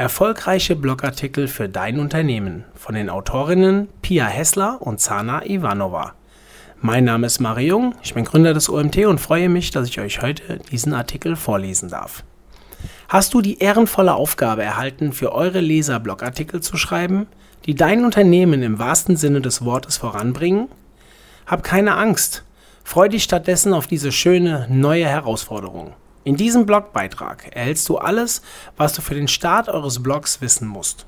[0.00, 6.14] Erfolgreiche Blogartikel für dein Unternehmen von den Autorinnen Pia Hessler und Zana Ivanova.
[6.80, 10.00] Mein Name ist Mario Jung, ich bin Gründer des OMT und freue mich, dass ich
[10.00, 12.24] euch heute diesen Artikel vorlesen darf.
[13.10, 17.26] Hast du die ehrenvolle Aufgabe erhalten, für eure Leser Blogartikel zu schreiben,
[17.66, 20.68] die dein Unternehmen im wahrsten Sinne des Wortes voranbringen?
[21.44, 22.42] Hab keine Angst,
[22.84, 25.92] freu dich stattdessen auf diese schöne neue Herausforderung.
[26.22, 28.42] In diesem Blogbeitrag erhältst du alles,
[28.76, 31.06] was du für den Start eures Blogs wissen musst.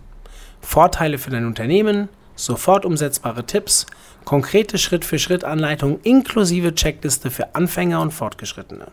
[0.63, 3.85] Vorteile für dein Unternehmen, sofort umsetzbare Tipps,
[4.25, 8.87] konkrete Schritt-für-Schritt-Anleitungen inklusive Checkliste für Anfänger und Fortgeschrittene.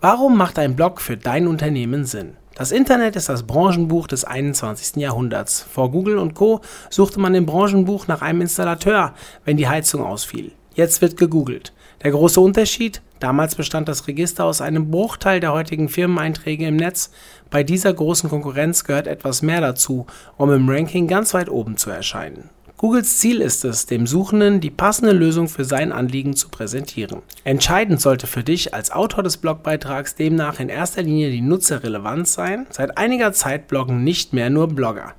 [0.00, 2.36] Warum macht ein Blog für dein Unternehmen Sinn?
[2.56, 4.96] Das Internet ist das Branchenbuch des 21.
[4.96, 5.60] Jahrhunderts.
[5.60, 6.62] Vor Google und Co.
[6.90, 10.52] suchte man im Branchenbuch nach einem Installateur, wenn die Heizung ausfiel.
[10.74, 11.72] Jetzt wird gegoogelt.
[12.02, 13.02] Der große Unterschied?
[13.20, 17.10] Damals bestand das Register aus einem Bruchteil der heutigen Firmeneinträge im Netz.
[17.50, 21.90] Bei dieser großen Konkurrenz gehört etwas mehr dazu, um im Ranking ganz weit oben zu
[21.90, 22.50] erscheinen.
[22.78, 27.22] Googles Ziel ist es, dem Suchenden die passende Lösung für sein Anliegen zu präsentieren.
[27.42, 32.66] Entscheidend sollte für dich als Autor des Blogbeitrags demnach in erster Linie die Nutzerrelevanz sein.
[32.68, 35.14] Seit einiger Zeit bloggen nicht mehr nur Blogger.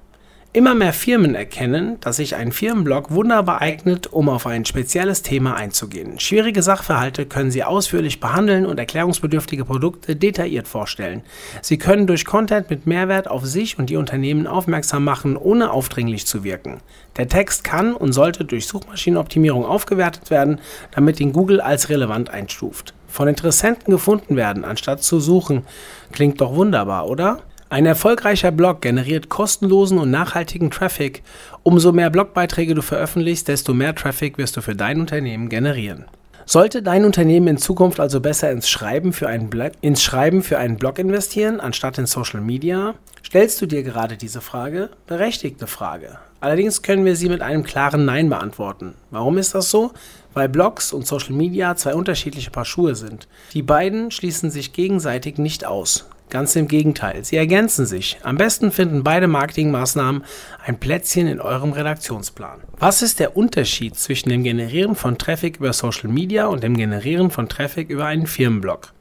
[0.57, 5.55] Immer mehr Firmen erkennen, dass sich ein Firmenblog wunderbar eignet, um auf ein spezielles Thema
[5.55, 6.19] einzugehen.
[6.19, 11.21] Schwierige Sachverhalte können Sie ausführlich behandeln und erklärungsbedürftige Produkte detailliert vorstellen.
[11.61, 16.25] Sie können durch Content mit Mehrwert auf sich und Ihr Unternehmen aufmerksam machen, ohne aufdringlich
[16.25, 16.79] zu wirken.
[17.17, 22.95] Der Text kann und sollte durch Suchmaschinenoptimierung aufgewertet werden, damit ihn Google als relevant einstuft.
[23.07, 25.67] Von Interessenten gefunden werden, anstatt zu suchen.
[26.11, 27.43] Klingt doch wunderbar, oder?
[27.69, 31.21] Ein erfolgreicher Blog generiert kostenlosen und nachhaltigen Traffic.
[31.63, 36.05] Umso mehr Blogbeiträge du veröffentlichst, desto mehr Traffic wirst du für dein Unternehmen generieren.
[36.45, 40.57] Sollte dein Unternehmen in Zukunft also besser ins Schreiben für einen Blog, ins Schreiben für
[40.57, 42.93] einen Blog investieren, anstatt in Social Media?
[43.25, 44.89] Stellst du dir gerade diese Frage?
[45.05, 46.19] Berechtigte Frage.
[46.39, 48.93] Allerdings können wir sie mit einem klaren Nein beantworten.
[49.11, 49.91] Warum ist das so?
[50.33, 53.27] Weil Blogs und Social Media zwei unterschiedliche Paar Schuhe sind.
[53.51, 56.05] Die beiden schließen sich gegenseitig nicht aus.
[56.29, 58.17] Ganz im Gegenteil, sie ergänzen sich.
[58.21, 60.25] Am besten finden beide Marketingmaßnahmen
[60.65, 62.59] ein Plätzchen in eurem Redaktionsplan.
[62.77, 67.31] Was ist der Unterschied zwischen dem Generieren von Traffic über Social Media und dem Generieren
[67.31, 68.91] von Traffic über einen Firmenblog?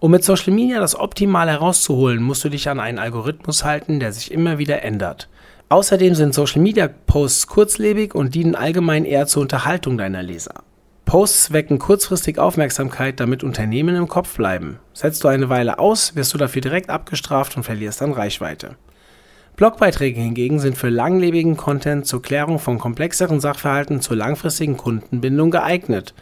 [0.00, 4.12] Um mit Social Media das Optimale herauszuholen, musst du dich an einen Algorithmus halten, der
[4.12, 5.28] sich immer wieder ändert.
[5.70, 10.62] Außerdem sind Social Media Posts kurzlebig und dienen allgemein eher zur Unterhaltung deiner Leser.
[11.08, 14.78] Posts wecken kurzfristig Aufmerksamkeit, damit Unternehmen im Kopf bleiben.
[14.92, 18.76] Setzt du eine Weile aus, wirst du dafür direkt abgestraft und verlierst dann Reichweite.
[19.56, 26.12] Blogbeiträge hingegen sind für langlebigen Content zur Klärung von komplexeren Sachverhalten zur langfristigen Kundenbindung geeignet.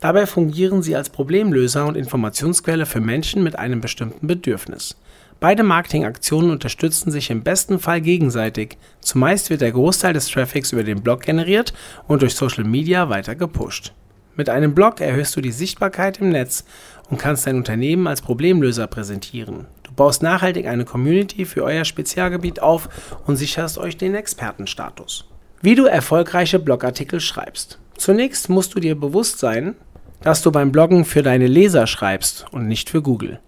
[0.00, 4.96] Dabei fungieren sie als Problemlöser und Informationsquelle für Menschen mit einem bestimmten Bedürfnis.
[5.38, 8.78] Beide Marketingaktionen unterstützen sich im besten Fall gegenseitig.
[9.00, 11.74] Zumeist wird der Großteil des Traffics über den Blog generiert
[12.08, 13.92] und durch Social Media weiter gepusht.
[14.40, 16.64] Mit einem Blog erhöhst du die Sichtbarkeit im Netz
[17.10, 19.66] und kannst dein Unternehmen als Problemlöser präsentieren.
[19.82, 22.88] Du baust nachhaltig eine Community für euer Spezialgebiet auf
[23.26, 25.28] und sicherst euch den Expertenstatus.
[25.60, 27.78] Wie du erfolgreiche Blogartikel schreibst.
[27.98, 29.74] Zunächst musst du dir bewusst sein,
[30.22, 33.40] dass du beim Bloggen für deine Leser schreibst und nicht für Google.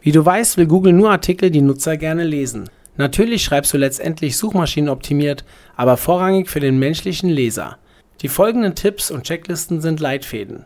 [0.00, 2.68] Wie du weißt, will Google nur Artikel, die Nutzer gerne lesen.
[2.96, 5.44] Natürlich schreibst du letztendlich suchmaschinenoptimiert,
[5.76, 7.78] aber vorrangig für den menschlichen Leser.
[8.22, 10.64] Die folgenden Tipps und Checklisten sind Leitfäden.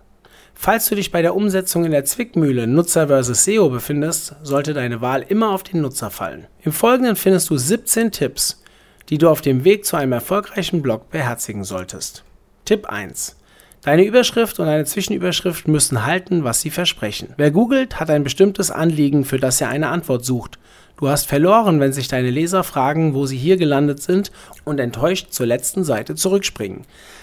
[0.55, 3.45] Falls du dich bei der Umsetzung in der Zwickmühle Nutzer vs.
[3.45, 6.47] SEO befindest, sollte deine Wahl immer auf den Nutzer fallen.
[6.63, 8.63] Im Folgenden findest du 17 Tipps,
[9.09, 12.25] die du auf dem Weg zu einem erfolgreichen Blog beherzigen solltest.
[12.67, 13.37] Tipp 1.
[13.83, 17.33] Deine Überschrift und eine Zwischenüberschrift müssen halten, was sie versprechen.
[17.37, 20.59] Wer googelt, hat ein bestimmtes Anliegen, für das er eine Antwort sucht.
[21.01, 24.31] Du hast verloren, wenn sich deine Leser fragen, wo sie hier gelandet sind
[24.65, 26.83] und enttäuscht zur letzten Seite zurückspringen.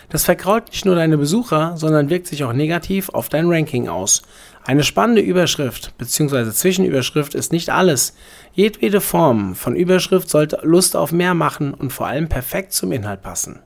[0.10, 4.24] Das verkraut nicht nur deine Besucher, sondern wirkt sich auch negativ auf dein Ranking aus.
[4.66, 6.50] Eine spannende Überschrift bzw.
[6.50, 8.16] Zwischenüberschrift ist nicht alles.
[8.52, 13.22] Jedwede Form von Überschrift sollte Lust auf mehr machen und vor allem perfekt zum Inhalt
[13.22, 13.60] passen.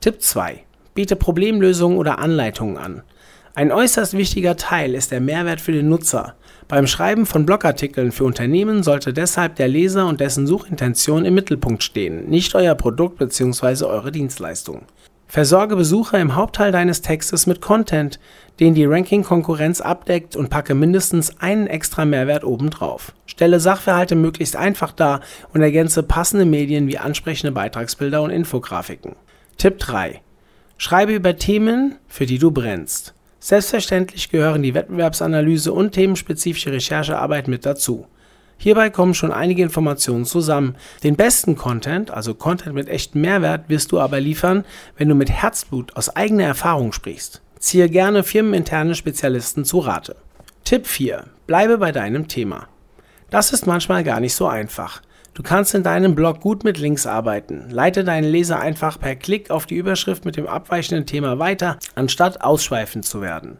[0.00, 0.62] Tipp 2.
[0.94, 3.02] Biete Problemlösungen oder Anleitungen an.
[3.56, 6.36] Ein äußerst wichtiger Teil ist der Mehrwert für den Nutzer.
[6.74, 11.84] Beim Schreiben von Blogartikeln für Unternehmen sollte deshalb der Leser und dessen Suchintention im Mittelpunkt
[11.84, 13.84] stehen, nicht euer Produkt bzw.
[13.84, 14.82] eure Dienstleistung.
[15.28, 18.18] Versorge Besucher im Hauptteil deines Textes mit Content,
[18.58, 23.12] den die Ranking-Konkurrenz abdeckt und packe mindestens einen extra Mehrwert obendrauf.
[23.26, 25.20] Stelle Sachverhalte möglichst einfach dar
[25.52, 29.14] und ergänze passende Medien wie ansprechende Beitragsbilder und Infografiken.
[29.58, 30.22] Tipp 3.
[30.76, 33.14] Schreibe über Themen, für die du brennst.
[33.44, 38.06] Selbstverständlich gehören die Wettbewerbsanalyse und themenspezifische Recherchearbeit mit dazu.
[38.56, 40.76] Hierbei kommen schon einige Informationen zusammen.
[41.02, 44.64] Den besten Content, also Content mit echtem Mehrwert, wirst du aber liefern,
[44.96, 47.42] wenn du mit Herzblut aus eigener Erfahrung sprichst.
[47.58, 50.16] Ziehe gerne firmeninterne Spezialisten zu Rate.
[50.64, 51.26] Tipp 4.
[51.46, 52.68] Bleibe bei deinem Thema.
[53.28, 55.02] Das ist manchmal gar nicht so einfach.
[55.34, 57.68] Du kannst in deinem Blog gut mit Links arbeiten.
[57.68, 62.40] Leite deinen Leser einfach per Klick auf die Überschrift mit dem abweichenden Thema weiter, anstatt
[62.40, 63.58] ausschweifend zu werden.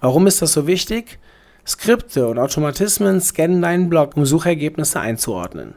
[0.00, 1.18] Warum ist das so wichtig?
[1.66, 5.74] Skripte und Automatismen scannen deinen Blog, um Suchergebnisse einzuordnen.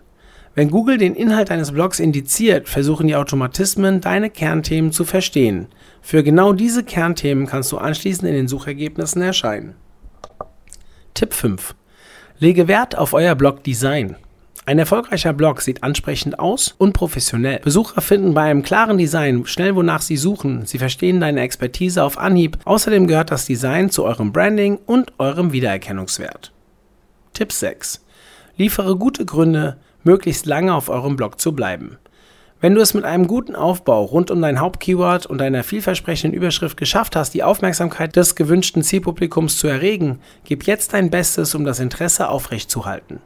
[0.53, 5.67] Wenn Google den Inhalt deines Blogs indiziert, versuchen die Automatismen, deine Kernthemen zu verstehen.
[6.01, 9.75] Für genau diese Kernthemen kannst du anschließend in den Suchergebnissen erscheinen.
[11.13, 11.73] Tipp 5.
[12.39, 14.17] Lege Wert auf euer Blog-Design.
[14.63, 17.59] Ein erfolgreicher Blog sieht ansprechend aus und professionell.
[17.63, 20.67] Besucher finden bei einem klaren Design schnell, wonach sie suchen.
[20.67, 22.59] Sie verstehen deine Expertise auf Anhieb.
[22.65, 26.51] Außerdem gehört das Design zu eurem Branding und eurem Wiedererkennungswert.
[27.33, 28.05] Tipp 6.
[28.55, 31.97] Liefere gute Gründe, möglichst lange auf eurem Blog zu bleiben.
[32.59, 36.77] Wenn du es mit einem guten Aufbau rund um dein Hauptkeyword und deiner vielversprechenden Überschrift
[36.77, 41.79] geschafft hast, die Aufmerksamkeit des gewünschten Zielpublikums zu erregen, gib jetzt dein Bestes, um das
[41.79, 43.21] Interesse aufrechtzuerhalten.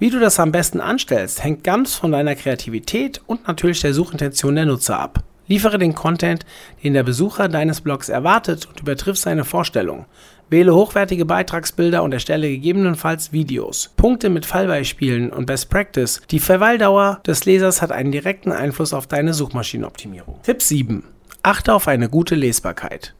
[0.00, 4.56] Wie du das am besten anstellst, hängt ganz von deiner Kreativität und natürlich der Suchintention
[4.56, 5.22] der Nutzer ab.
[5.46, 6.44] Liefere den Content,
[6.82, 10.06] den der Besucher deines Blogs erwartet und übertriff seine Vorstellung.
[10.50, 13.92] Wähle hochwertige Beitragsbilder und erstelle gegebenenfalls Videos.
[13.96, 16.22] Punkte mit Fallbeispielen und Best Practice.
[16.30, 20.40] Die Verweildauer des Lesers hat einen direkten Einfluss auf deine Suchmaschinenoptimierung.
[20.42, 21.04] Tipp 7.
[21.42, 23.14] Achte auf eine gute Lesbarkeit.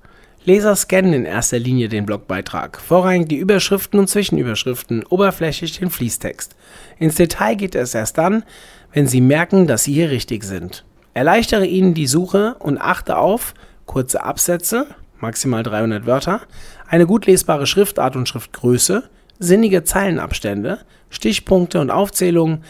[0.46, 6.54] Leser scannen in erster Linie den Blogbeitrag, vorrangig die Überschriften und Zwischenüberschriften, oberflächlich den Fließtext.
[6.98, 8.44] Ins Detail geht es erst dann,
[8.92, 10.84] wenn sie merken, dass sie hier richtig sind.
[11.14, 13.54] Erleichtere ihnen die Suche und achte auf
[13.86, 14.86] kurze Absätze,
[15.18, 16.42] maximal 300 Wörter,
[16.88, 19.08] eine gut lesbare Schriftart und Schriftgröße,
[19.38, 22.64] sinnige Zeilenabstände, Stichpunkte und Aufzählungen,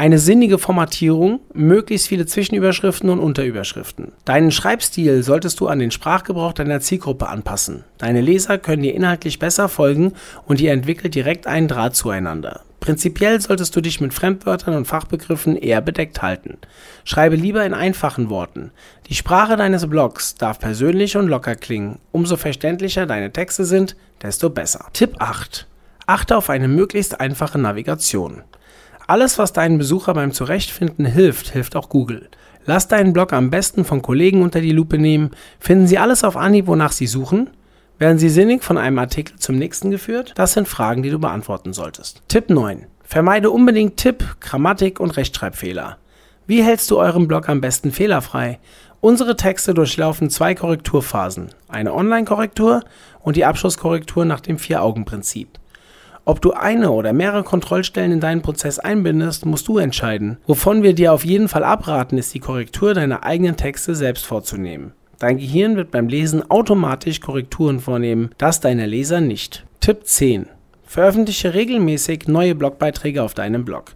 [0.00, 4.12] eine sinnige Formatierung, möglichst viele Zwischenüberschriften und Unterüberschriften.
[4.24, 7.84] Deinen Schreibstil solltest du an den Sprachgebrauch deiner Zielgruppe anpassen.
[7.98, 10.14] Deine Leser können dir inhaltlich besser folgen
[10.46, 12.62] und ihr entwickelt direkt einen Draht zueinander.
[12.80, 16.56] Prinzipiell solltest du dich mit Fremdwörtern und Fachbegriffen eher bedeckt halten.
[17.04, 18.70] Schreibe lieber in einfachen Worten.
[19.10, 21.98] Die Sprache deines Blogs darf persönlich und locker klingen.
[22.10, 24.86] Umso verständlicher deine Texte sind, desto besser.
[24.94, 25.66] Tipp 8.
[26.06, 28.44] Achte auf eine möglichst einfache Navigation.
[29.10, 32.28] Alles, was deinen Besucher beim Zurechtfinden hilft, hilft auch Google.
[32.64, 35.32] Lass deinen Blog am besten von Kollegen unter die Lupe nehmen.
[35.58, 37.50] Finden sie alles auf Anhieb, wonach sie suchen?
[37.98, 40.34] Werden sie sinnig von einem Artikel zum nächsten geführt?
[40.36, 42.22] Das sind Fragen, die du beantworten solltest.
[42.28, 42.86] Tipp 9.
[43.02, 45.98] Vermeide unbedingt Tipp, Grammatik und Rechtschreibfehler.
[46.46, 48.60] Wie hältst du euren Blog am besten fehlerfrei?
[49.00, 51.48] Unsere Texte durchlaufen zwei Korrekturphasen.
[51.66, 52.84] Eine Online-Korrektur
[53.18, 55.58] und die Abschlusskorrektur nach dem Vier-Augen-Prinzip.
[56.24, 60.38] Ob du eine oder mehrere Kontrollstellen in deinen Prozess einbindest, musst du entscheiden.
[60.46, 64.92] Wovon wir dir auf jeden Fall abraten, ist die Korrektur deiner eigenen Texte selbst vorzunehmen.
[65.18, 69.64] Dein Gehirn wird beim Lesen automatisch Korrekturen vornehmen, das deine Leser nicht.
[69.80, 70.46] Tipp 10.
[70.86, 73.94] Veröffentliche regelmäßig neue Blogbeiträge auf deinem Blog.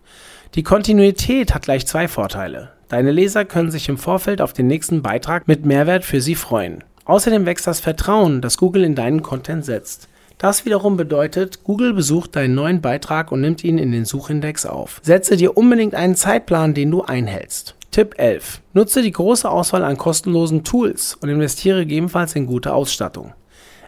[0.54, 2.70] Die Kontinuität hat gleich zwei Vorteile.
[2.88, 6.84] Deine Leser können sich im Vorfeld auf den nächsten Beitrag mit Mehrwert für sie freuen.
[7.06, 10.08] Außerdem wächst das Vertrauen, das Google in deinen Content setzt.
[10.38, 15.00] Das wiederum bedeutet, Google besucht deinen neuen Beitrag und nimmt ihn in den Suchindex auf.
[15.02, 17.76] Setze dir unbedingt einen Zeitplan, den du einhältst.
[17.90, 18.60] Tipp 11.
[18.72, 23.34] Nutze die große Auswahl an kostenlosen Tools und investiere gegebenenfalls in gute Ausstattung.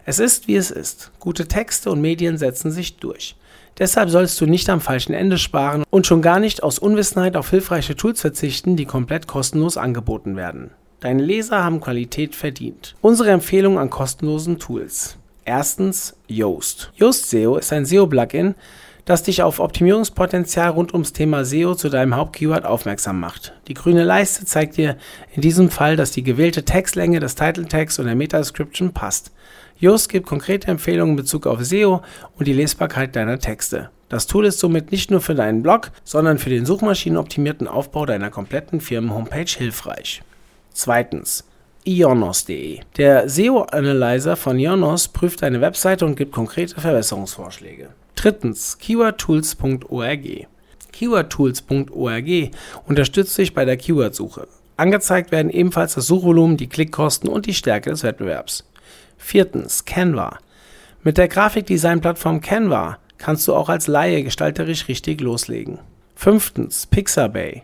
[0.05, 1.11] Es ist, wie es ist.
[1.19, 3.35] Gute Texte und Medien setzen sich durch.
[3.77, 7.49] Deshalb sollst du nicht am falschen Ende sparen und schon gar nicht aus Unwissenheit auf
[7.49, 10.71] hilfreiche Tools verzichten, die komplett kostenlos angeboten werden.
[11.01, 12.95] Deine Leser haben Qualität verdient.
[13.01, 15.17] Unsere Empfehlung an kostenlosen Tools.
[15.47, 16.91] Erstens Yoast.
[16.97, 18.55] Yoast SEO ist ein SEO-Plugin,
[19.05, 23.53] das dich auf Optimierungspotenzial rund ums Thema SEO zu deinem Hauptkeyword aufmerksam macht.
[23.69, 24.97] Die grüne Leiste zeigt dir
[25.33, 29.31] in diesem Fall, dass die gewählte Textlänge des Title Tags und der Meta-Description passt.
[29.79, 32.01] Yoast gibt konkrete Empfehlungen in Bezug auf SEO
[32.37, 33.89] und die Lesbarkeit deiner Texte.
[34.09, 38.31] Das Tool ist somit nicht nur für deinen Blog, sondern für den suchmaschinenoptimierten Aufbau deiner
[38.31, 40.23] kompletten Firmen-Homepage hilfreich.
[40.73, 41.46] Zweitens
[41.87, 42.81] ionos.de.
[42.97, 47.89] Der SEO-Analyzer von Ionos prüft deine Webseite und gibt konkrete Verbesserungsvorschläge.
[48.15, 50.47] Drittens, keywordtools.org.
[50.91, 52.51] Keywordtools.org
[52.85, 54.47] unterstützt dich bei der Keywordsuche.
[54.75, 58.67] Angezeigt werden ebenfalls das Suchvolumen, die Klickkosten und die Stärke des Wettbewerbs.
[59.17, 60.37] Viertens, Canva.
[61.03, 65.79] Mit der Grafikdesign-Plattform Canva kannst du auch als Laie gestalterisch richtig loslegen.
[66.15, 67.63] Fünftens, Pixabay.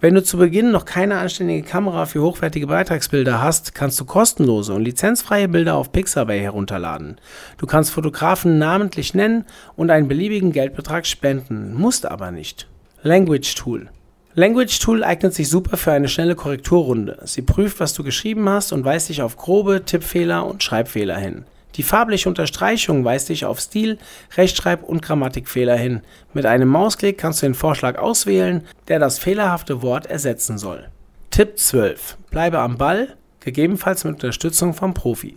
[0.00, 4.72] Wenn du zu Beginn noch keine anständige Kamera für hochwertige Beitragsbilder hast, kannst du kostenlose
[4.72, 7.16] und lizenzfreie Bilder auf Pixabay herunterladen.
[7.56, 12.68] Du kannst Fotografen namentlich nennen und einen beliebigen Geldbetrag spenden, musst aber nicht.
[13.02, 13.88] Language Tool.
[14.34, 17.18] Language Tool eignet sich super für eine schnelle Korrekturrunde.
[17.24, 21.44] Sie prüft, was du geschrieben hast und weist dich auf grobe Tippfehler und Schreibfehler hin.
[21.78, 23.98] Die farbliche Unterstreichung weist dich auf Stil,
[24.36, 26.02] Rechtschreib- und Grammatikfehler hin.
[26.34, 30.88] Mit einem Mausklick kannst du den Vorschlag auswählen, der das fehlerhafte Wort ersetzen soll.
[31.30, 32.18] Tipp 12.
[32.30, 35.36] Bleibe am Ball, gegebenenfalls mit Unterstützung vom Profi.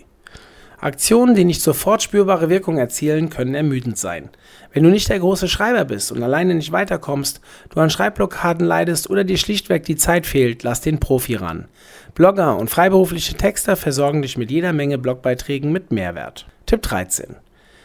[0.81, 4.29] Aktionen, die nicht sofort spürbare Wirkung erzielen, können ermüdend sein.
[4.73, 9.07] Wenn du nicht der große Schreiber bist und alleine nicht weiterkommst, du an Schreibblockaden leidest
[9.07, 11.67] oder dir schlichtweg die Zeit fehlt, lass den Profi ran.
[12.15, 16.47] Blogger und freiberufliche Texter versorgen dich mit jeder Menge Blogbeiträgen mit Mehrwert.
[16.65, 17.35] Tipp 13.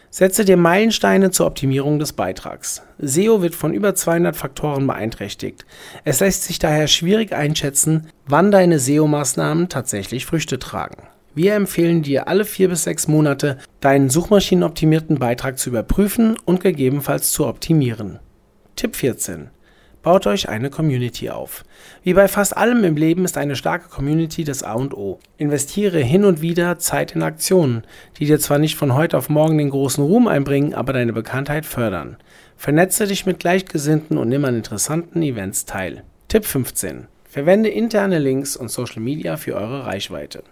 [0.08, 2.82] Setze dir Meilensteine zur Optimierung des Beitrags.
[2.96, 5.66] SEO wird von über 200 Faktoren beeinträchtigt.
[6.04, 11.08] Es lässt sich daher schwierig einschätzen, wann deine SEO-Maßnahmen tatsächlich Früchte tragen.
[11.36, 17.30] Wir empfehlen dir alle vier bis sechs Monate deinen suchmaschinenoptimierten Beitrag zu überprüfen und gegebenenfalls
[17.30, 18.20] zu optimieren.
[18.74, 19.50] Tipp 14.
[20.02, 21.62] Baut euch eine Community auf.
[22.02, 25.18] Wie bei fast allem im Leben ist eine starke Community das A und O.
[25.36, 27.82] Investiere hin und wieder Zeit in Aktionen,
[28.18, 31.66] die dir zwar nicht von heute auf morgen den großen Ruhm einbringen, aber deine Bekanntheit
[31.66, 32.16] fördern.
[32.56, 36.02] Vernetze dich mit Gleichgesinnten und nimm an interessanten Events teil.
[36.28, 37.08] Tipp 15.
[37.28, 40.42] Verwende interne Links und Social Media für eure Reichweite.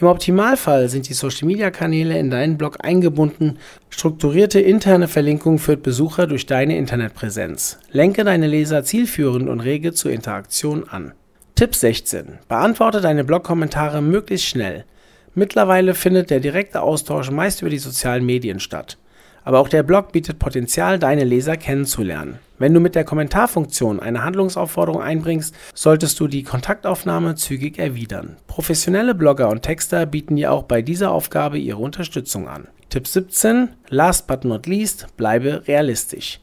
[0.00, 3.58] Im Optimalfall sind die Social-Media-Kanäle in deinen Blog eingebunden.
[3.90, 7.78] Strukturierte interne Verlinkung führt Besucher durch deine Internetpräsenz.
[7.92, 11.12] Lenke deine Leser zielführend und rege zur Interaktion an.
[11.54, 12.38] Tipp 16.
[12.48, 14.86] Beantworte deine Blog-Kommentare möglichst schnell.
[15.34, 18.96] Mittlerweile findet der direkte Austausch meist über die sozialen Medien statt.
[19.44, 22.38] Aber auch der Blog bietet Potenzial, deine Leser kennenzulernen.
[22.60, 28.36] Wenn du mit der Kommentarfunktion eine Handlungsaufforderung einbringst, solltest du die Kontaktaufnahme zügig erwidern.
[28.48, 32.68] Professionelle Blogger und Texter bieten dir auch bei dieser Aufgabe ihre Unterstützung an.
[32.90, 33.70] Tipp 17.
[33.88, 36.40] Last but not least, bleibe realistisch.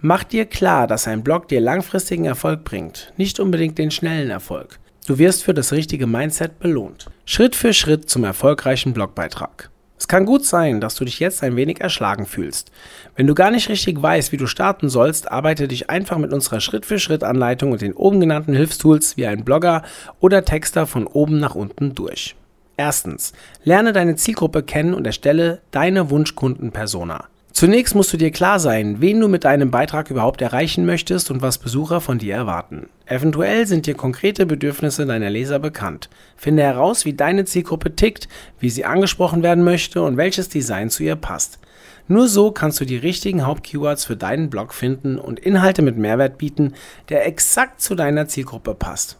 [0.00, 4.80] Mach dir klar, dass ein Blog dir langfristigen Erfolg bringt, nicht unbedingt den schnellen Erfolg.
[5.06, 7.06] Du wirst für das richtige Mindset belohnt.
[7.24, 9.70] Schritt für Schritt zum erfolgreichen Blogbeitrag.
[10.00, 12.72] Es kann gut sein, dass du dich jetzt ein wenig erschlagen fühlst.
[13.16, 16.60] Wenn du gar nicht richtig weißt, wie du starten sollst, arbeite dich einfach mit unserer
[16.60, 19.82] Schritt-für-Schritt-Anleitung und den oben genannten Hilfstools wie ein Blogger
[20.18, 22.34] oder Texter von oben nach unten durch.
[22.78, 27.26] Erstens, lerne deine Zielgruppe kennen und erstelle deine Wunschkundenpersona.
[27.52, 31.42] Zunächst musst du dir klar sein, wen du mit deinem Beitrag überhaupt erreichen möchtest und
[31.42, 32.88] was Besucher von dir erwarten.
[33.06, 36.08] Eventuell sind dir konkrete Bedürfnisse deiner Leser bekannt.
[36.36, 38.28] Finde heraus, wie deine Zielgruppe tickt,
[38.60, 41.58] wie sie angesprochen werden möchte und welches Design zu ihr passt.
[42.06, 46.38] Nur so kannst du die richtigen Hauptkeywords für deinen Blog finden und Inhalte mit Mehrwert
[46.38, 46.74] bieten,
[47.08, 49.18] der exakt zu deiner Zielgruppe passt.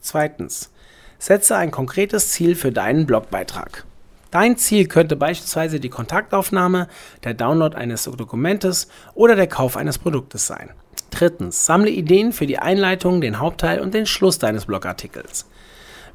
[0.00, 0.70] Zweitens.
[1.18, 3.84] Setze ein konkretes Ziel für deinen Blogbeitrag.
[4.34, 6.88] Dein Ziel könnte beispielsweise die Kontaktaufnahme,
[7.22, 10.70] der Download eines Dokumentes oder der Kauf eines Produktes sein.
[11.12, 15.48] Drittens, sammle Ideen für die Einleitung, den Hauptteil und den Schluss deines Blogartikels.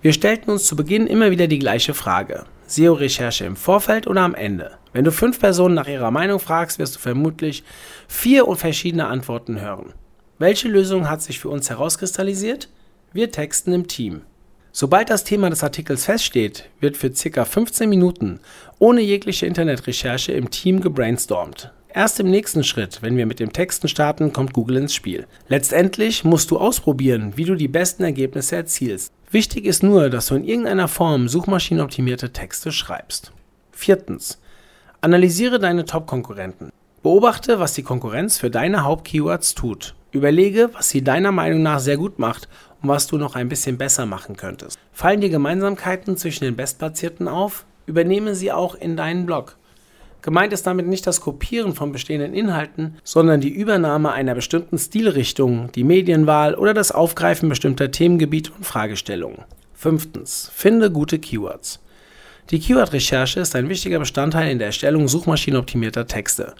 [0.02, 2.44] Wir stellten uns zu Beginn immer wieder die gleiche Frage.
[2.68, 4.72] SEO-Recherche im Vorfeld oder am Ende?
[4.92, 7.64] Wenn du fünf Personen nach ihrer Meinung fragst, wirst du vermutlich
[8.10, 9.94] vier verschiedene Antworten hören.
[10.40, 12.68] Welche Lösung hat sich für uns herauskristallisiert?
[13.14, 14.24] Wir texten im Team.
[14.72, 17.46] Sobald das Thema des Artikels feststeht, wird für ca.
[17.46, 18.40] 15 Minuten
[18.78, 21.72] ohne jegliche Internetrecherche im Team gebrainstormt.
[21.92, 25.26] Erst im nächsten Schritt, wenn wir mit dem Texten starten, kommt Google ins Spiel.
[25.48, 29.12] Letztendlich musst du ausprobieren, wie du die besten Ergebnisse erzielst.
[29.32, 33.32] Wichtig ist nur, dass du in irgendeiner Form suchmaschinenoptimierte Texte schreibst.
[33.72, 34.40] Viertens.
[35.02, 36.72] Analysiere deine Top-Konkurrenten.
[37.02, 39.96] Beobachte, was die Konkurrenz für deine Haupt-Keywords tut.
[40.12, 42.48] Überlege, was sie deiner Meinung nach sehr gut macht
[42.82, 44.78] und was du noch ein bisschen besser machen könntest.
[44.92, 47.66] Fallen dir Gemeinsamkeiten zwischen den Bestplatzierten auf?
[47.86, 49.58] Übernehme sie auch in deinen Blog.
[50.22, 55.72] Gemeint ist damit nicht das Kopieren von bestehenden Inhalten, sondern die Übernahme einer bestimmten Stilrichtung,
[55.72, 59.46] die Medienwahl oder das Aufgreifen bestimmter Themengebiete und Fragestellungen.
[59.74, 60.52] Fünftens.
[60.54, 61.80] Finde gute Keywords.
[62.50, 66.56] Die Keyword-Recherche ist ein wichtiger Bestandteil in der Erstellung suchmaschinenoptimierter Texte.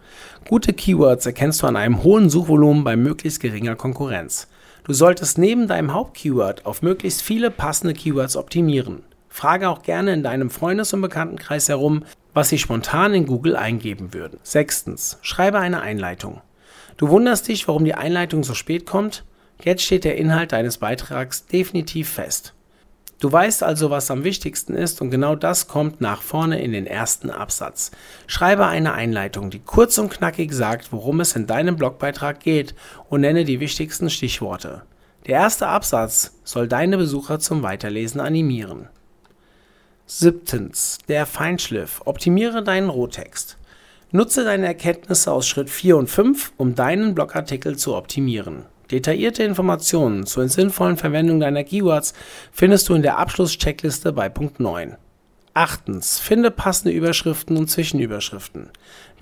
[0.48, 4.48] Gute Keywords erkennst du an einem hohen Suchvolumen bei möglichst geringer Konkurrenz.
[4.90, 9.04] Du solltest neben deinem Hauptkeyword auf möglichst viele passende Keywords optimieren.
[9.28, 14.16] Frage auch gerne in deinem Freundes- und Bekanntenkreis herum, was sie spontan in Google eingeben
[14.16, 14.40] würden.
[14.42, 15.20] Sechstens.
[15.22, 16.42] Schreibe eine Einleitung.
[16.98, 19.26] Du wunderst dich, warum die Einleitung so spät kommt?
[19.64, 22.56] Jetzt steht der Inhalt deines Beitrags definitiv fest.
[23.20, 26.88] Du weißt also, was am wichtigsten ist und genau das kommt nach vorne in den
[26.88, 27.92] ersten Absatz.
[28.28, 32.76] Schreibe eine Einleitung, die kurz und knackig sagt, worum es in deinem Blogbeitrag geht
[33.10, 34.84] und nenne die wichtigsten Stichworte.
[35.28, 38.88] Der erste Absatz soll deine Besucher zum Weiterlesen animieren.
[40.06, 40.98] Siebtens.
[41.10, 42.02] Der Feinschliff.
[42.06, 43.58] Optimiere deinen Rohtext.
[44.12, 48.66] Nutze deine Erkenntnisse aus Schritt 4 und 5, um deinen Blogartikel zu optimieren.
[48.92, 52.14] Detaillierte Informationen zur sinnvollen Verwendung deiner Keywords
[52.52, 54.96] findest du in der Abschlusscheckliste bei Punkt 9.
[55.54, 56.20] Achtens.
[56.20, 58.70] Finde passende Überschriften und Zwischenüberschriften.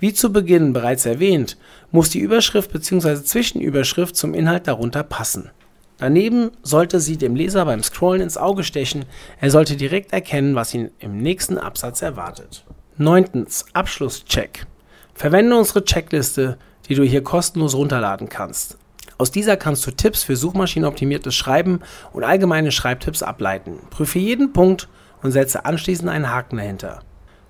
[0.00, 1.58] Wie zu Beginn bereits erwähnt,
[1.90, 3.22] muss die Überschrift bzw.
[3.22, 5.50] Zwischenüberschrift zum Inhalt darunter passen.
[5.98, 9.04] Daneben sollte sie dem Leser beim Scrollen ins Auge stechen,
[9.40, 12.64] er sollte direkt erkennen, was ihn im nächsten Absatz erwartet.
[12.96, 13.66] Neuntens.
[13.72, 14.66] Abschlusscheck.
[15.12, 16.56] Verwende unsere Checkliste,
[16.88, 18.77] die du hier kostenlos runterladen kannst.
[19.18, 21.80] Aus dieser kannst du Tipps für suchmaschinenoptimiertes Schreiben
[22.12, 23.80] und allgemeine Schreibtipps ableiten.
[23.90, 24.88] Prüfe jeden Punkt
[25.22, 27.00] und setze anschließend einen Haken dahinter.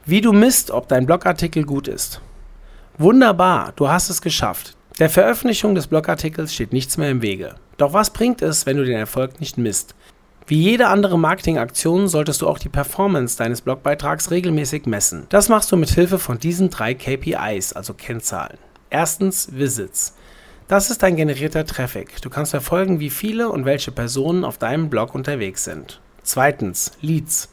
[0.07, 2.23] Wie du misst, ob dein Blogartikel gut ist.
[2.97, 4.75] Wunderbar, du hast es geschafft.
[4.99, 7.57] Der Veröffentlichung des Blogartikels steht nichts mehr im Wege.
[7.77, 9.95] Doch was bringt es, wenn du den Erfolg nicht misst?
[10.47, 15.27] Wie jede andere Marketingaktion solltest du auch die Performance deines Blogbeitrags regelmäßig messen.
[15.29, 18.57] Das machst du mit Hilfe von diesen drei KPIs, also Kennzahlen.
[18.89, 20.15] Erstens Visits.
[20.69, 22.21] Das ist dein generierter Traffic.
[22.21, 25.99] Du kannst verfolgen, wie viele und welche Personen auf deinem Blog unterwegs sind.
[26.23, 27.49] Zweitens Leads.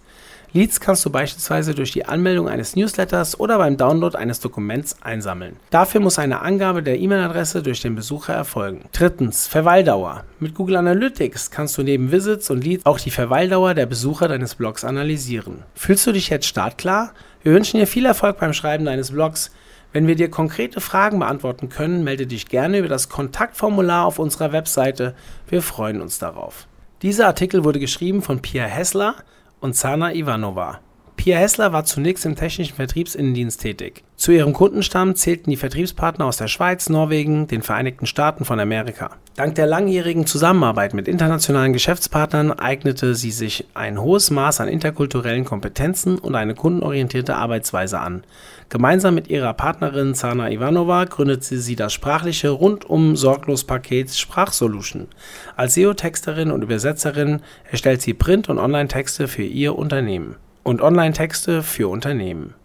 [0.51, 5.55] Leads kannst du beispielsweise durch die Anmeldung eines Newsletters oder beim Download eines Dokuments einsammeln.
[5.69, 8.84] Dafür muss eine Angabe der E-Mail-Adresse durch den Besucher erfolgen.
[8.91, 10.25] Drittens, Verweildauer.
[10.41, 14.55] Mit Google Analytics kannst du neben Visits und Leads auch die Verweildauer der Besucher deines
[14.55, 15.63] Blogs analysieren.
[15.74, 17.13] Fühlst du dich jetzt startklar?
[17.43, 19.51] Wir wünschen dir viel Erfolg beim Schreiben deines Blogs.
[19.96, 24.52] Wenn wir dir konkrete Fragen beantworten können, melde dich gerne über das Kontaktformular auf unserer
[24.52, 25.16] Webseite.
[25.48, 26.68] Wir freuen uns darauf.
[27.02, 29.16] Dieser Artikel wurde geschrieben von Pia Hessler
[29.62, 30.82] und Zana Ivanova.
[31.17, 34.03] Pia Hessler war zunächst im technischen Vertriebsinnendienst tätig.
[34.15, 39.12] Zu ihrem Kundenstamm zählten die Vertriebspartner aus der Schweiz, Norwegen, den Vereinigten Staaten von Amerika.
[39.36, 45.45] Dank der langjährigen Zusammenarbeit mit internationalen Geschäftspartnern eignete sie sich ein hohes Maß an interkulturellen
[45.45, 48.24] Kompetenzen und eine kundenorientierte Arbeitsweise an.
[48.69, 55.07] Gemeinsam mit ihrer Partnerin Zana Ivanova gründete sie das sprachliche rundum sorglos Paket Sprachsolution.
[55.55, 60.35] Als SEO-Texterin und Übersetzerin erstellt sie Print- und Online-Texte für ihr Unternehmen
[60.66, 62.56] und Online-Texte für Unternehmen.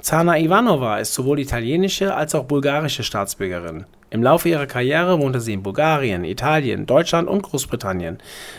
[0.00, 3.86] Zana Ivanova ist sowohl italienische als auch bulgarische Staatsbürgerin.
[4.10, 8.18] Im Laufe ihrer Karriere wohnte sie in Bulgarien, Italien, Deutschland und Großbritannien.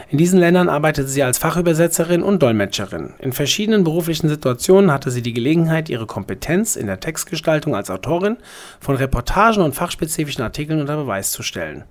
[0.09, 3.13] In diesen Ländern arbeitete sie als Fachübersetzerin und Dolmetscherin.
[3.19, 8.37] In verschiedenen beruflichen Situationen hatte sie die Gelegenheit, ihre Kompetenz in der Textgestaltung als Autorin
[8.79, 11.83] von Reportagen und fachspezifischen Artikeln unter Beweis zu stellen.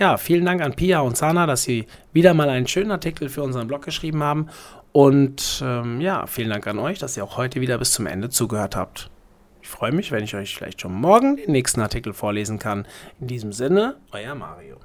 [0.00, 3.42] Ja, vielen Dank an Pia und Sana, dass sie wieder mal einen schönen Artikel für
[3.42, 4.48] unseren Blog geschrieben haben.
[4.92, 8.28] Und ähm, ja, vielen Dank an euch, dass ihr auch heute wieder bis zum Ende
[8.28, 9.10] zugehört habt.
[9.62, 12.86] Ich freue mich, wenn ich euch vielleicht schon morgen den nächsten Artikel vorlesen kann.
[13.20, 14.80] In diesem Sinne, euer Mario.